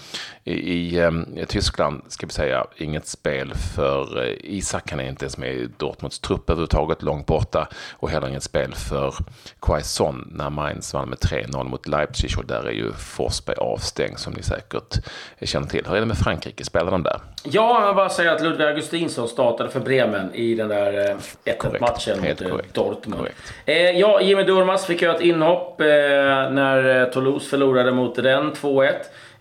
I, 0.44 0.52
i 0.52 0.98
eh, 0.98 1.10
Tyskland 1.48 2.02
ska 2.08 2.26
vi 2.26 2.32
säga 2.32 2.66
inget 2.76 3.06
spel 3.06 3.54
för 3.54 4.24
eh, 4.24 4.34
Isak. 4.40 4.90
Han 4.90 5.00
är 5.00 5.08
inte 5.08 5.24
ens 5.24 5.38
med 5.38 5.54
i 5.54 5.68
Dortmunds 5.76 6.18
trupp 6.18 6.50
överhuvudtaget, 6.50 7.02
långt 7.02 7.26
borta. 7.26 7.68
Och 7.92 8.10
heller 8.10 8.28
inget 8.28 8.42
spel 8.42 8.74
för 8.74 9.14
Quaison 9.60 10.28
när 10.32 10.50
Mainz 10.50 10.94
vann 10.94 11.08
med 11.08 11.18
3-0 11.18 11.64
mot 11.64 11.88
Leipzig. 11.88 12.38
Och 12.38 12.46
där 12.46 12.64
är 12.64 12.72
ju 12.72 12.92
Forsberg 12.92 13.56
avstängd 13.56 14.18
som 14.18 14.32
ni 14.32 14.42
säkert 14.42 14.98
känner 15.40 15.66
till. 15.66 15.86
Hur 15.86 15.96
är 15.96 16.00
det 16.00 16.06
med 16.06 16.18
Frankrike? 16.18 16.64
Spelar 16.64 16.90
de 16.90 17.02
där? 17.02 17.20
Ja, 17.42 17.80
jag 17.80 17.86
vill 17.86 17.96
bara 17.96 18.08
säga 18.08 18.32
att 18.32 18.42
Ludvig 18.42 18.66
Augustinsson 18.66 19.28
startade 19.28 19.70
för 19.70 19.80
Bremen 19.80 20.34
i 20.34 20.54
den 20.54 20.68
där 20.68 21.16
1-1-matchen 21.44 22.20
mot 22.20 22.38
korrekt. 22.38 22.74
Dortmund. 22.74 23.28
Eh, 23.64 23.76
ja, 23.76 24.20
Jimmy 24.20 24.42
Durmaz 24.42 24.86
fick 24.86 25.02
göra 25.02 25.14
ett 25.14 25.20
inhopp 25.20 25.53
eh, 25.80 26.50
när 26.50 27.06
Toulouse 27.10 27.48
förlorade 27.50 27.92
mot 27.92 28.14
den 28.14 28.52
2-1. 28.52 28.92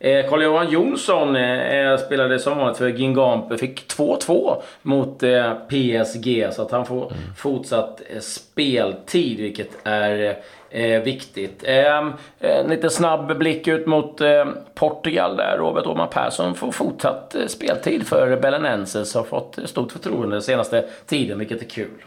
Eh, 0.04 0.30
Carl-Johan 0.30 0.72
Jonsson 0.72 1.36
eh, 1.36 1.98
spelade 1.98 2.40
som 2.40 2.58
vanligt 2.58 2.78
för 2.78 2.88
Gingamp. 2.88 3.60
Fick 3.60 3.88
2-2 3.98 4.62
mot 4.82 5.24
eh, 5.24 5.54
PSG. 5.54 6.48
Så 6.52 6.62
att 6.62 6.72
han 6.72 6.86
får 6.86 7.12
mm. 7.12 7.18
fortsatt 7.38 8.02
eh, 8.10 8.20
speltid, 8.20 9.38
vilket 9.38 9.70
är 9.84 10.38
eh, 10.70 11.02
viktigt. 11.02 11.64
Ehm, 11.68 12.14
en 12.40 12.70
lite 12.70 12.90
snabb 12.90 13.38
blick 13.38 13.68
ut 13.68 13.88
mot 13.88 14.22
eh, 14.22 14.46
Portugal 14.76 15.38
där. 15.38 15.58
Robert 15.58 15.86
Åhman 15.86 16.10
Persson 16.10 16.56
får 16.56 16.72
fortsatt 16.72 17.36
speltid 17.48 18.08
för 18.08 18.38
Belenenses. 18.38 19.16
Har 19.16 19.24
fått 19.24 19.60
stort 19.66 19.92
förtroende 19.92 20.36
den 20.36 20.42
senaste 20.42 20.86
tiden, 21.06 21.40
vilket 21.40 21.62
är 21.62 21.70
kul. 21.70 22.04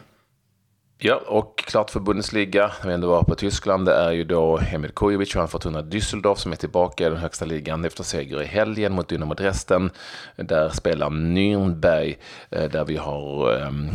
Ja, 0.99 1.23
och 1.27 1.59
klart 1.59 1.91
för 1.91 2.01
Bundesliga, 2.01 2.73
när 2.81 2.89
vi 2.89 2.95
ändå 2.95 3.09
var 3.09 3.23
på 3.23 3.35
Tyskland, 3.35 3.87
det 3.87 3.95
är 3.95 4.11
ju 4.11 4.25
då 4.25 4.61
Emil 4.73 4.91
Kujovic 4.91 5.35
och 5.35 5.41
han 5.41 5.49
Fortuna 5.49 5.83
Düsseldorf 5.83 6.35
som 6.35 6.53
är 6.53 6.57
tillbaka 6.57 7.07
i 7.07 7.11
den 7.11 7.19
högsta 7.19 7.45
ligan 7.45 7.85
efter 7.85 8.05
seger 8.05 8.43
i 8.43 8.47
helgen 8.47 8.93
mot 8.93 9.09
Dynamo 9.09 9.35
Dresden. 9.35 9.91
Där 10.37 10.69
spelar 10.69 11.11
Nürnberg, 11.11 12.17
eh, 12.51 12.71
där 12.71 12.85
vi 12.85 12.97
har... 12.97 13.53
Um, 13.67 13.91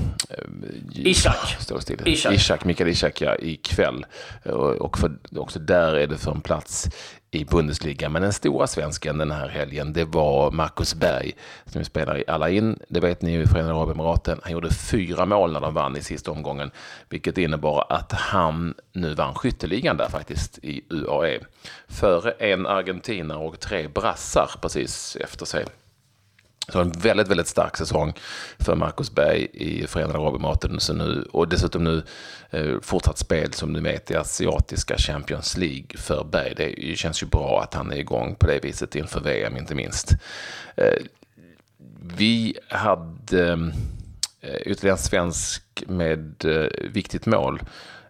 Ishak. 0.94 1.72
Ishak. 2.06 2.34
Ishak, 2.34 2.66
Mikael 2.66 2.90
Ishak, 2.90 3.22
ja, 3.22 3.36
ikväll. 3.36 4.06
Och 4.80 4.98
för, 4.98 5.12
också 5.36 5.60
där 5.60 5.96
är 5.96 6.08
det 6.08 6.18
för 6.18 6.32
en 6.32 6.42
plats 6.42 6.90
i 7.32 7.46
Bundesliga. 7.46 8.10
Men 8.10 8.22
den 8.22 8.34
stora 8.34 8.68
svensken 8.68 9.18
den 9.18 9.32
här 9.32 9.48
helgen, 9.48 9.94
det 9.94 10.06
var 10.06 10.52
Marcus 10.52 10.96
Berg 10.96 11.32
som 11.66 11.86
spelar 11.86 12.18
i 12.18 12.24
alla 12.28 12.50
in. 12.50 12.80
Det 12.88 13.00
vet 13.00 13.22
ni 13.22 13.42
i 13.42 13.48
Förenade 13.48 13.74
Arabemiraten. 13.74 14.40
Han 14.44 14.52
gjorde 14.52 14.74
fyra 14.74 15.26
mål 15.26 15.52
när 15.52 15.60
de 15.60 15.74
vann 15.74 15.98
i 15.98 16.02
sista 16.02 16.32
omgången, 16.32 16.72
vilket 17.10 17.38
innebar 17.38 17.86
att 17.90 18.12
han 18.12 18.74
nu 18.94 19.14
vann 19.14 19.36
skytteligan 19.36 19.98
där 19.98 20.10
faktiskt 20.10 20.60
i 20.62 20.82
UAE. 20.90 21.40
Före 21.88 22.32
en 22.32 22.68
argentinare 22.68 23.38
och 23.38 23.60
tre 23.60 23.88
brassar 23.88 24.52
precis 24.62 25.16
efter 25.16 25.46
sig. 25.46 25.66
Så 26.68 26.82
en 26.82 26.92
väldigt, 26.92 27.28
väldigt 27.28 27.48
stark 27.48 27.78
säsong 27.78 28.14
för 28.60 28.76
Marcus 28.76 29.12
Berg 29.12 29.48
i 29.54 29.88
Förenade 29.88 30.20
Arabemiraten. 30.20 30.80
och 31.32 31.48
dessutom 31.48 31.84
nu 31.84 32.04
eh, 32.50 32.80
fortsatt 32.82 33.18
spel 33.18 33.54
som 33.54 33.74
du 33.74 33.82
vet 33.82 34.12
i 34.12 34.16
asiatiska 34.16 34.98
Champions 34.98 35.58
League 35.58 35.98
för 35.98 36.24
Berg. 36.24 36.54
Det 36.56 36.98
känns 36.98 37.24
ju 37.24 37.28
bra 37.28 37.62
att 37.62 37.74
han 37.74 37.92
är 37.92 37.96
igång 37.96 38.36
på 38.36 38.48
det 38.48 38.60
viset 38.64 38.96
inför 38.96 39.20
VM 39.20 39.58
inte 39.58 39.76
minst. 39.76 40.12
Eh, 40.76 41.04
vi 42.18 42.56
hade 42.68 43.52
eh, 44.42 44.56
ytterligare 44.66 44.98
en 44.98 45.04
svensk 45.04 45.84
med 45.88 46.46
eh, 46.46 46.90
viktigt 46.92 47.26
mål. 47.26 47.62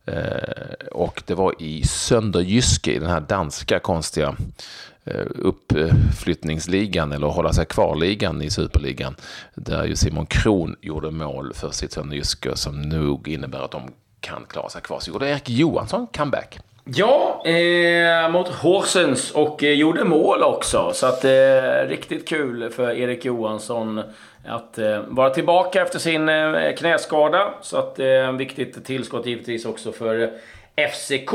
Eh, 0.06 0.88
och 0.92 1.24
det 1.26 1.36
var 1.36 1.62
i 1.62 1.84
Sönderjyske, 1.84 2.94
i 2.94 3.00
den 3.00 3.10
här 3.10 3.22
danska 3.22 3.80
konstiga 3.80 4.36
Eh, 4.36 4.91
Eh, 5.06 5.26
uppflyttningsligan 5.36 7.12
eller 7.12 7.28
hålla 7.28 7.54
sig 7.54 7.66
kvar-ligan 7.66 8.42
i 8.42 8.50
superligan. 8.50 9.16
Där 9.56 9.86
ju 9.86 9.96
Simon 9.96 10.26
Kron 10.26 10.76
gjorde 10.82 11.12
mål 11.12 11.54
för 11.54 11.72
sitt 11.72 11.98
Jyske 12.12 12.56
som 12.56 12.82
nog 12.82 13.28
innebär 13.28 13.60
att 13.60 13.72
de 13.72 13.82
kan 14.20 14.46
klara 14.50 14.70
sig 14.70 14.82
kvar. 14.82 15.00
Så 15.00 15.12
gjorde 15.12 15.30
Erik 15.30 15.50
Johansson 15.50 16.08
comeback. 16.08 16.60
Ja, 16.84 17.44
eh, 17.46 18.32
mot 18.32 18.48
Horsens 18.48 19.32
och 19.32 19.64
eh, 19.64 19.74
gjorde 19.74 20.04
mål 20.04 20.44
också. 20.44 20.92
Så 20.94 21.06
att 21.06 21.26
eh, 21.26 21.88
riktigt 21.88 22.28
kul 22.28 22.70
för 22.70 22.92
Erik 22.92 23.26
Johansson 23.26 24.04
att 24.46 24.78
eh, 24.78 25.00
vara 25.08 25.30
tillbaka 25.30 25.82
efter 25.82 26.00
sin 26.00 26.30
eh, 26.30 26.76
knäskada. 26.78 27.54
Så 27.62 27.78
att 27.78 28.00
eh, 28.00 28.32
viktigt 28.32 28.86
tillskott 28.86 29.26
givetvis 29.26 29.66
också 29.66 29.92
för 29.92 30.22
eh, 30.22 30.88
FCK. 30.90 31.34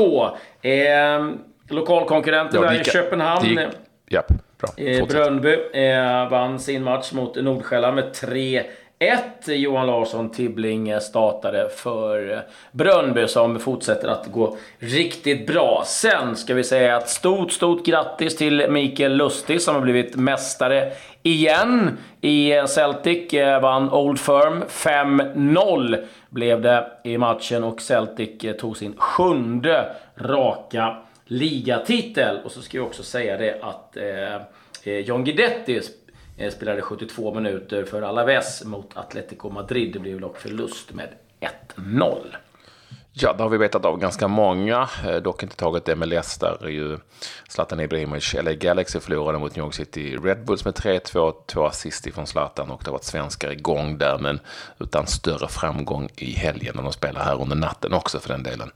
Eh, 0.61 1.29
Lokalkonkurrenter 1.69 2.57
ja, 2.57 2.63
där 2.63 2.81
i 2.81 2.83
Köpenhamn. 2.83 3.45
Gick, 3.45 3.59
ja, 4.09 4.23
bra. 4.59 4.85
Eh, 4.85 5.07
Brönnby 5.07 5.53
eh, 5.73 6.29
vann 6.29 6.59
sin 6.59 6.83
match 6.83 7.11
mot 7.11 7.35
Nordsjälland 7.35 7.95
med 7.95 8.13
3 8.13 8.63
1. 8.99 9.23
Johan 9.47 9.87
Larsson 9.87 10.29
Tibbling 10.29 10.99
startade 11.01 11.69
för 11.69 12.41
Brönnby 12.71 13.27
som 13.27 13.59
fortsätter 13.59 14.07
att 14.07 14.25
gå 14.31 14.57
riktigt 14.79 15.47
bra. 15.47 15.83
Sen 15.85 16.35
ska 16.35 16.53
vi 16.53 16.63
säga 16.63 16.97
ett 16.97 17.09
stort, 17.09 17.51
stort 17.51 17.85
grattis 17.85 18.37
till 18.37 18.65
Mikael 18.69 19.15
Lustig 19.15 19.61
som 19.61 19.75
har 19.75 19.81
blivit 19.81 20.15
mästare 20.15 20.91
igen 21.23 21.97
i 22.21 22.53
Celtic. 22.67 23.33
Eh, 23.33 23.61
vann 23.61 23.91
Old 23.91 24.19
Firm 24.19 24.63
5-0 24.69 26.05
blev 26.29 26.61
det 26.61 26.87
i 27.03 27.17
matchen 27.17 27.63
och 27.63 27.81
Celtic 27.81 28.43
eh, 28.43 28.53
tog 28.53 28.77
sin 28.77 28.93
sjunde 28.97 29.95
raka 30.15 30.97
ligatitel. 31.27 32.39
Och 32.43 32.51
så 32.51 32.61
ska 32.61 32.77
jag 32.77 32.85
också 32.85 33.03
säga 33.03 33.37
det 33.37 33.59
att 33.61 33.97
eh, 33.97 34.35
eh 34.83 34.99
John 34.99 35.23
Guidetti 35.23 35.81
eh, 36.37 36.51
spelade 36.51 36.81
72 36.81 37.33
minuter 37.33 37.83
för 37.83 38.01
Alaves 38.01 38.65
mot 38.65 38.97
Atletico 38.97 39.49
Madrid. 39.49 39.93
Det 39.93 39.99
blev 39.99 40.21
dock 40.21 40.37
förlust 40.37 40.93
med 40.93 41.09
1-0. 41.75 42.17
Ja, 43.19 43.33
det 43.33 43.43
har 43.43 43.49
vi 43.49 43.57
vetat 43.57 43.85
av 43.85 43.97
ganska 43.97 44.27
många. 44.27 44.89
Eh, 45.05 45.15
dock 45.15 45.43
inte 45.43 45.55
tagit 45.55 45.85
det 45.85 45.95
med 45.95 46.07
Leicester. 46.07 46.67
Ju 46.67 46.97
Zlatan 47.49 47.79
Ibrahimovic, 47.79 48.33
LA 48.33 48.53
Galaxy 48.53 48.99
förlorade 48.99 49.39
mot 49.39 49.55
New 49.55 49.65
York 49.65 49.73
City 49.73 50.17
Red 50.17 50.45
Bulls 50.45 50.65
med 50.65 50.73
3-2. 50.73 51.33
Två 51.45 51.65
assist 51.65 52.13
från 52.13 52.27
Zlatan 52.27 52.71
och 52.71 52.81
det 52.83 52.89
har 52.89 52.93
varit 52.93 53.03
svenskar 53.03 53.51
igång 53.51 53.97
där. 53.97 54.17
Men 54.17 54.39
utan 54.79 55.07
större 55.07 55.47
framgång 55.47 56.09
i 56.15 56.31
helgen. 56.31 56.77
Och 56.77 56.83
de 56.83 56.93
spelar 56.93 57.21
här 57.21 57.41
under 57.41 57.55
natten 57.55 57.93
också 57.93 58.19
för 58.19 58.29
den 58.29 58.43
delen. 58.43 58.71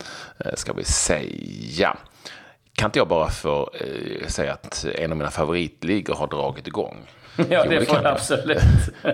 Ska 0.55 0.73
vi 0.73 0.83
säga. 0.83 1.97
Kan 2.81 2.87
inte 2.87 2.99
jag 2.99 3.07
bara 3.07 3.29
få 3.29 3.69
eh, 3.73 4.27
säga 4.27 4.53
att 4.53 4.85
en 4.95 5.11
av 5.11 5.17
mina 5.17 5.31
favoritligor 5.31 6.15
har 6.15 6.27
dragit 6.27 6.67
igång? 6.67 6.97
Ja, 7.37 7.45
jo, 7.49 7.69
det, 7.69 7.79
det 7.79 7.85
får 7.85 7.99
du 7.99 8.07
absolut. 8.07 8.57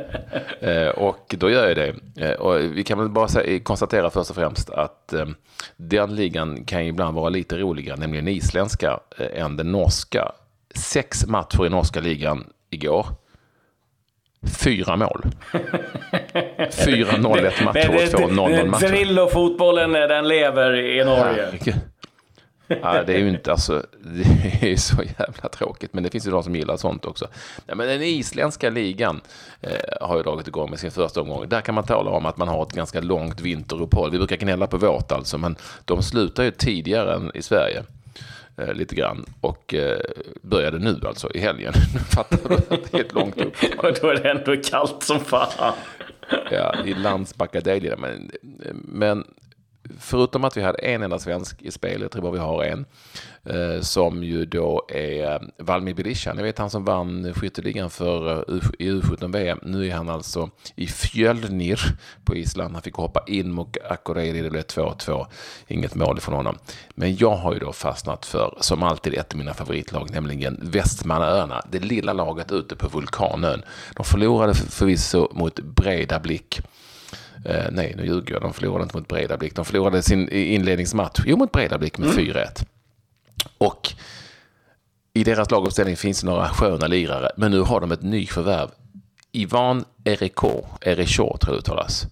eh, 0.59 0.87
och 0.87 1.35
då 1.37 1.49
gör 1.49 1.67
jag 1.67 1.77
det. 1.77 1.95
Eh, 2.25 2.39
och 2.39 2.59
vi 2.59 2.83
kan 2.83 2.99
väl 2.99 3.09
bara 3.09 3.27
säga, 3.27 3.59
konstatera 3.59 4.09
först 4.09 4.29
och 4.29 4.35
främst 4.35 4.69
att 4.69 5.13
eh, 5.13 5.25
den 5.77 6.15
ligan 6.15 6.65
kan 6.65 6.81
ibland 6.81 7.15
vara 7.15 7.29
lite 7.29 7.57
roligare, 7.57 7.97
nämligen 7.97 8.27
isländska, 8.27 8.99
eh, 9.17 9.43
än 9.43 9.57
den 9.57 9.71
norska. 9.71 10.31
Sex 10.75 11.25
matcher 11.25 11.65
i 11.65 11.69
norska 11.69 11.99
ligan 11.99 12.47
igår. 12.69 13.05
Fyra 14.63 14.95
mål. 14.95 15.21
4-0 16.57 17.45
1 17.47 17.63
match 17.63 17.87
och 18.13 18.19
2-0 18.21 18.65
match. 18.65 18.81
Drillo-fotbollen, 18.81 19.91
den 19.91 20.27
lever 20.27 20.75
i 20.75 21.05
Norge. 21.05 21.59
Ja, 21.65 21.73
ja, 22.67 23.03
det 23.03 23.13
är 23.13 23.19
ju 23.19 23.29
inte, 23.29 23.51
alltså, 23.51 23.85
det 23.99 24.71
är 24.71 24.75
så 24.75 25.03
jävla 25.03 25.49
tråkigt. 25.49 25.93
Men 25.93 26.03
det 26.03 26.09
finns 26.09 26.27
ju 26.27 26.31
de 26.31 26.43
som 26.43 26.55
gillar 26.55 26.77
sånt 26.77 27.05
också. 27.05 27.27
Ja, 27.65 27.75
men 27.75 27.87
den 27.87 28.01
isländska 28.01 28.69
ligan 28.69 29.21
eh, 29.61 30.07
har 30.07 30.17
ju 30.17 30.23
dragit 30.23 30.47
igång 30.47 30.69
med 30.69 30.79
sin 30.79 30.91
första 30.91 31.21
omgång. 31.21 31.49
Där 31.49 31.61
kan 31.61 31.75
man 31.75 31.83
tala 31.83 32.11
om 32.11 32.25
att 32.25 32.37
man 32.37 32.47
har 32.47 32.63
ett 32.63 32.73
ganska 32.73 33.01
långt 33.01 33.41
vinteruppehåll. 33.41 34.11
Vi 34.11 34.17
brukar 34.17 34.37
gnälla 34.37 34.67
på 34.67 34.77
vårt 34.77 35.11
alltså, 35.11 35.37
men 35.37 35.55
de 35.85 36.03
slutar 36.03 36.43
ju 36.43 36.51
tidigare 36.51 37.15
än 37.15 37.31
i 37.33 37.41
Sverige. 37.41 37.83
Eh, 38.57 38.73
lite 38.73 38.95
grann. 38.95 39.25
Och 39.41 39.73
eh, 39.73 39.99
började 40.41 40.79
nu 40.79 40.99
alltså, 41.07 41.31
i 41.33 41.39
helgen. 41.39 41.73
Fattar 42.15 42.49
du? 42.49 42.77
Det 42.91 42.97
är 42.97 43.01
ett 43.01 43.13
långt 43.13 43.37
uppehåll. 43.37 43.89
Och 43.89 43.97
då 44.01 44.07
är 44.07 44.15
det 44.15 44.31
ändå 44.31 44.55
kallt 44.63 45.03
som 45.03 45.19
fan. 45.19 45.73
ja, 46.51 46.75
i 46.85 46.93
Landsbacka 46.93 47.61
Men, 47.97 48.31
men 48.83 49.23
förutom 49.99 50.43
att 50.43 50.57
vi 50.57 50.61
hade 50.61 50.77
en 50.77 51.03
enda 51.03 51.19
svensk 51.19 51.61
i 51.61 51.71
spel, 51.71 52.01
jag 52.01 52.11
tror 52.11 52.21
bara 52.21 52.31
vi 52.31 52.39
har 52.39 52.63
en, 52.63 52.85
eh, 53.43 53.81
som 53.81 54.23
ju 54.23 54.45
då 54.45 54.85
är 54.89 55.39
Valmi 55.57 55.87
Valmir 55.87 55.93
Berisha. 55.93 56.33
Ni 56.33 56.43
vet 56.43 56.57
han 56.57 56.69
som 56.69 56.85
vann 56.85 57.33
skytteligan 57.33 57.89
för 57.89 58.53
eh, 58.53 58.63
i 58.79 58.91
U17-VM. 58.91 59.59
Nu 59.63 59.87
är 59.87 59.93
han 59.93 60.09
alltså 60.09 60.49
i 60.75 60.87
Fjölnir 60.87 61.79
på 62.25 62.35
Island. 62.35 62.73
Han 62.73 62.81
fick 62.81 62.93
hoppa 62.93 63.23
in 63.27 63.51
mot 63.51 63.77
Akureyri, 63.89 64.41
det 64.41 64.49
blev 64.49 64.63
2-2. 64.63 65.25
Inget 65.67 65.95
mål 65.95 66.19
från 66.19 66.35
honom. 66.35 66.57
Men 66.95 67.15
jag 67.15 67.35
har 67.35 67.53
ju 67.53 67.59
då 67.59 67.73
fastnat 67.73 68.25
för, 68.25 68.57
som 68.61 68.83
alltid, 68.83 69.13
ett 69.13 69.33
av 69.33 69.37
mina 69.37 69.53
favoritlag, 69.53 70.11
nämligen 70.11 70.59
Västmannaöarna. 70.61 71.61
Det 71.71 71.79
lilla 71.79 72.13
laget 72.13 72.51
ute 72.51 72.75
på 72.75 72.87
Vulkanön. 72.87 73.63
De 73.95 74.05
förlorade 74.05 74.53
förvisso 74.53 75.29
mot 75.33 75.59
Breda 75.59 76.19
Blick 76.19 76.61
Eh, 77.47 77.65
nej, 77.71 77.93
nu 77.97 78.05
ljuger 78.05 78.33
jag. 78.33 78.41
De 78.41 78.53
förlorade 78.53 78.83
inte 78.83 78.97
mot 78.97 79.07
Bredablick. 79.07 79.55
De 79.55 79.65
förlorade 79.65 80.03
sin 80.03 80.29
inledningsmatch, 80.29 81.21
jo 81.25 81.37
mot 81.37 81.51
Bredablick 81.51 81.97
med 81.97 82.09
mm. 82.09 82.25
4-1. 82.25 82.65
Och 83.57 83.93
i 85.13 85.23
deras 85.23 85.51
laguppställning 85.51 85.97
finns 85.97 86.21
det 86.21 86.27
några 86.27 86.47
sköna 86.49 86.87
lirare, 86.87 87.31
men 87.37 87.51
nu 87.51 87.59
har 87.59 87.81
de 87.81 87.91
ett 87.91 88.01
nyförvärv. 88.01 88.69
Ivan 89.31 89.85
Eriko, 90.03 90.63
Erichot 90.81 91.41
tror 91.41 91.55
jag 91.55 91.55
det 91.55 91.59
uttalas. 91.59 92.07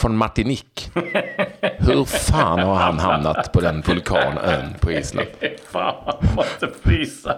Från 0.00 0.16
Martinique. 0.16 0.90
Hur 1.78 2.04
fan 2.04 2.58
har 2.58 2.74
han 2.74 2.98
hamnat 2.98 3.52
på 3.52 3.60
den 3.60 3.80
vulkanön 3.80 4.74
på 4.80 4.92
Island? 4.92 5.28
Fan, 5.72 5.94
han 6.06 6.34
måste 6.36 6.68
frysa. 6.82 7.36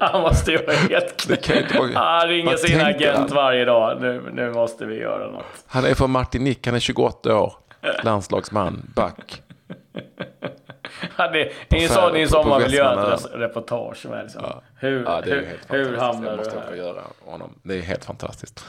Han 0.00 0.20
måste 0.22 0.56
vara 0.56 0.76
helt 0.76 1.28
Det 1.28 1.36
kan 1.36 1.56
ju 1.56 1.62
inte 1.62 1.78
vara- 1.78 1.90
Han 2.20 2.28
ringer 2.28 2.56
sin 2.56 2.80
agent 2.80 3.16
han? 3.18 3.28
varje 3.28 3.64
dag. 3.64 4.00
Nu, 4.00 4.22
nu 4.32 4.52
måste 4.52 4.86
vi 4.86 4.96
göra 4.98 5.30
något. 5.30 5.44
Han 5.66 5.84
är 5.84 5.94
från 5.94 6.10
Martinique, 6.10 6.60
han 6.70 6.74
är 6.74 6.80
28 6.80 7.36
år. 7.40 7.52
Landslagsman, 8.04 8.90
back. 8.94 9.42
Ja, 11.16 11.28
det, 11.30 11.42
är 11.42 11.82
en 11.82 11.88
sån, 11.88 12.12
det 12.12 12.18
är 12.18 12.22
en 12.22 12.28
på- 12.28 12.32
sån 12.34 12.42
på 12.42 12.48
man 12.48 12.62
vill 12.62 12.74
göra 12.74 13.02
ett 13.06 13.12
Västmanö. 13.12 13.36
res- 13.36 13.40
reportage 13.48 14.06
med. 14.10 14.22
Liksom. 14.22 14.42
Hur, 14.78 15.04
Ja, 15.04 15.20
hur, 15.24 15.46
helt 15.46 15.60
hur 15.68 15.84
fantastiskt. 15.96 16.02
hamnar 16.02 16.36
du 16.70 16.76
här? 16.76 16.84
göra 16.86 17.00
honom. 17.24 17.54
Det 17.62 17.74
är 17.78 17.82
helt 17.82 18.04
fantastiskt. 18.04 18.64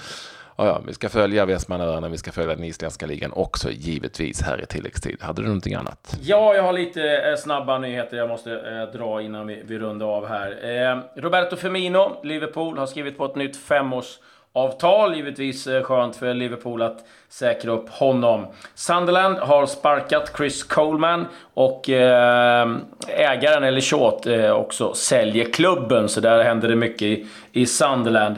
Ja, 0.59 0.81
vi 0.87 0.93
ska 0.93 1.09
följa 1.09 1.45
Västmanöarna, 1.45 2.09
vi 2.09 2.17
ska 2.17 2.31
följa 2.31 2.55
den 2.55 2.63
isländska 2.63 3.05
ligan 3.05 3.31
också 3.33 3.71
givetvis 3.71 4.41
här 4.41 4.61
i 4.61 4.65
tilläggstid. 4.65 5.17
Hade 5.21 5.41
du 5.41 5.45
någonting 5.47 5.73
annat? 5.73 6.17
Ja, 6.21 6.55
jag 6.55 6.63
har 6.63 6.73
lite 6.73 7.17
eh, 7.17 7.35
snabba 7.35 7.79
nyheter 7.79 8.17
jag 8.17 8.29
måste 8.29 8.51
eh, 8.53 8.99
dra 8.99 9.21
innan 9.21 9.47
vi, 9.47 9.63
vi 9.65 9.79
rundar 9.79 10.05
av 10.05 10.27
här. 10.27 10.49
Eh, 10.91 11.21
Roberto 11.21 11.55
Firmino, 11.55 12.19
Liverpool, 12.23 12.77
har 12.77 12.85
skrivit 12.85 13.17
på 13.17 13.25
ett 13.25 13.35
nytt 13.35 13.57
femårs 13.57 14.19
avtal 14.57 15.15
Givetvis 15.15 15.67
eh, 15.67 15.83
skönt 15.83 16.15
för 16.15 16.33
Liverpool 16.33 16.81
att 16.81 17.05
säkra 17.29 17.71
upp 17.71 17.89
honom. 17.89 18.47
Sunderland 18.75 19.37
har 19.37 19.65
sparkat 19.65 20.31
Chris 20.37 20.63
Coleman 20.63 21.25
och 21.53 21.89
eh, 21.89 22.67
ägaren, 23.07 23.63
eller 23.63 23.81
Short, 23.81 24.25
eh, 24.25 24.51
också 24.51 24.93
säljer 24.93 25.45
klubben. 25.45 26.09
Så 26.09 26.19
där 26.19 26.43
händer 26.43 26.67
det 26.67 26.75
mycket 26.75 27.01
i, 27.01 27.27
i 27.51 27.65
Sunderland. 27.65 28.35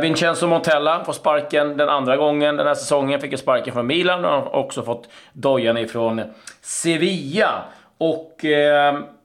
Vincenzo 0.00 0.46
Montella 0.46 1.04
får 1.04 1.12
sparken 1.12 1.76
den 1.76 1.88
andra 1.88 2.16
gången 2.16 2.56
den 2.56 2.66
här 2.66 2.74
säsongen. 2.74 3.20
Fick 3.20 3.30
ju 3.30 3.36
sparken 3.36 3.74
från 3.74 3.86
Milan 3.86 4.24
och 4.24 4.30
har 4.30 4.56
också 4.56 4.82
fått 4.82 5.08
dojan 5.32 5.78
ifrån 5.78 6.22
Sevilla. 6.60 7.62
Och 7.98 8.44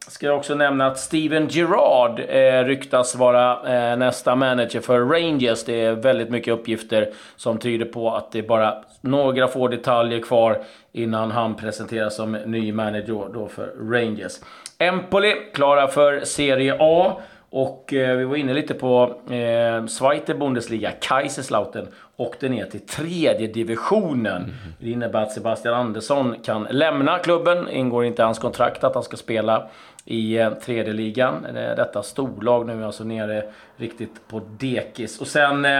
ska 0.09 0.25
jag 0.25 0.37
också 0.37 0.55
nämna 0.55 0.87
att 0.87 0.99
Steven 0.99 1.47
Gerrard 1.47 2.19
eh, 2.19 2.63
ryktas 2.65 3.15
vara 3.15 3.51
eh, 3.51 3.97
nästa 3.97 4.35
manager 4.35 4.79
för 4.79 4.99
Rangers. 4.99 5.63
Det 5.63 5.81
är 5.81 5.93
väldigt 5.93 6.29
mycket 6.29 6.53
uppgifter 6.53 7.09
som 7.35 7.57
tyder 7.57 7.85
på 7.85 8.15
att 8.15 8.31
det 8.31 8.39
är 8.39 8.43
bara 8.43 8.83
några 9.01 9.47
få 9.47 9.67
detaljer 9.67 10.19
kvar 10.19 10.63
innan 10.91 11.31
han 11.31 11.55
presenteras 11.55 12.15
som 12.15 12.31
ny 12.31 12.73
manager 12.73 13.33
då 13.33 13.47
för 13.47 13.91
Rangers. 13.91 14.33
Empoli 14.77 15.33
klara 15.53 15.87
för 15.87 16.19
Serie 16.19 16.77
A. 16.79 17.21
Och 17.51 17.93
eh, 17.93 18.17
vi 18.17 18.23
var 18.25 18.35
inne 18.35 18.53
lite 18.53 18.73
på 18.73 19.15
eh, 19.33 19.85
Zweite 19.85 20.33
Bundesliga, 20.33 20.91
Kaiserslautern, 20.91 21.87
åkte 22.17 22.49
ner 22.49 22.65
till 22.65 22.79
tredje 22.79 23.47
divisionen. 23.47 24.53
Det 24.79 24.89
innebär 24.89 25.21
att 25.21 25.31
Sebastian 25.31 25.73
Andersson 25.73 26.35
kan 26.43 26.67
lämna 26.71 27.17
klubben. 27.19 27.69
Ingår 27.69 28.05
inte 28.05 28.21
i 28.21 28.25
hans 28.25 28.39
kontrakt 28.39 28.83
att 28.83 28.93
han 28.93 29.03
ska 29.03 29.17
spela 29.17 29.67
i 30.05 30.37
eh, 30.37 30.53
tredje 30.53 30.93
ligan. 30.93 31.45
Eh, 31.45 31.53
Detta 31.75 32.03
storlag 32.03 32.67
nu 32.67 32.81
är 32.81 32.85
alltså 32.85 33.03
nere 33.03 33.43
riktigt 33.77 34.27
på 34.27 34.41
dekis. 34.59 35.21
Och 35.21 35.27
sen 35.27 35.65
eh, 35.65 35.71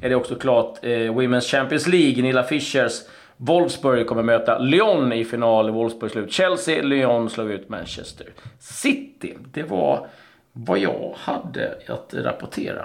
är 0.00 0.08
det 0.08 0.14
också 0.14 0.34
klart 0.34 0.78
eh, 0.82 0.88
Women's 0.88 1.50
Champions 1.50 1.86
League, 1.86 2.22
Nilla 2.22 2.42
Fischers 2.42 3.02
Wolfsburg 3.36 4.06
kommer 4.06 4.22
möta 4.22 4.58
Lyon 4.58 5.12
i 5.12 5.24
final. 5.24 5.70
Wolfsburg 5.70 6.10
slog 6.10 6.24
ut 6.24 6.32
Chelsea, 6.32 6.82
Lyon 6.82 7.30
slog 7.30 7.50
ut 7.50 7.68
Manchester 7.68 8.26
City. 8.58 9.34
Det 9.52 9.62
var 9.62 10.06
vad 10.56 10.78
jag 10.78 11.14
hade 11.16 11.78
att 11.88 12.14
rapportera. 12.14 12.84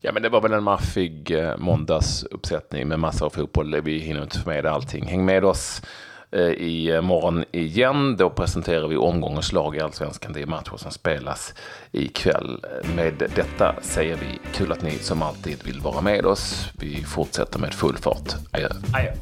Ja, 0.00 0.12
men 0.12 0.22
det 0.22 0.28
var 0.28 0.40
väl 0.40 0.52
en 0.52 0.62
maffig 0.62 1.30
eh, 1.30 1.56
måndagsuppsättning 1.56 2.88
med 2.88 2.98
massor 2.98 3.26
av 3.26 3.30
fotboll. 3.30 3.80
Vi 3.80 3.98
hinner 3.98 4.22
inte 4.22 4.38
få 4.38 4.48
med 4.48 4.66
allting. 4.66 5.06
Häng 5.06 5.24
med 5.24 5.44
oss 5.44 5.82
eh, 6.30 6.40
i 6.40 6.90
eh, 6.90 7.00
morgon 7.00 7.44
igen. 7.52 8.16
Då 8.16 8.30
presenterar 8.30 8.88
vi 8.88 8.96
omgångens 8.96 9.52
lag 9.52 9.76
i 9.76 9.80
Allsvenskan. 9.80 10.32
Det 10.32 10.42
är 10.42 10.46
matcher 10.46 10.76
som 10.76 10.90
spelas 10.90 11.54
ikväll. 11.92 12.64
Med 12.96 13.14
detta 13.36 13.74
säger 13.82 14.16
vi 14.16 14.38
kul 14.54 14.72
att 14.72 14.82
ni 14.82 14.90
som 14.90 15.22
alltid 15.22 15.64
vill 15.64 15.80
vara 15.80 16.00
med 16.00 16.26
oss. 16.26 16.70
Vi 16.78 17.04
fortsätter 17.04 17.58
med 17.58 17.74
full 17.74 17.96
fart. 17.96 18.34
Adjö. 18.52 18.68
Adjö. 18.94 19.12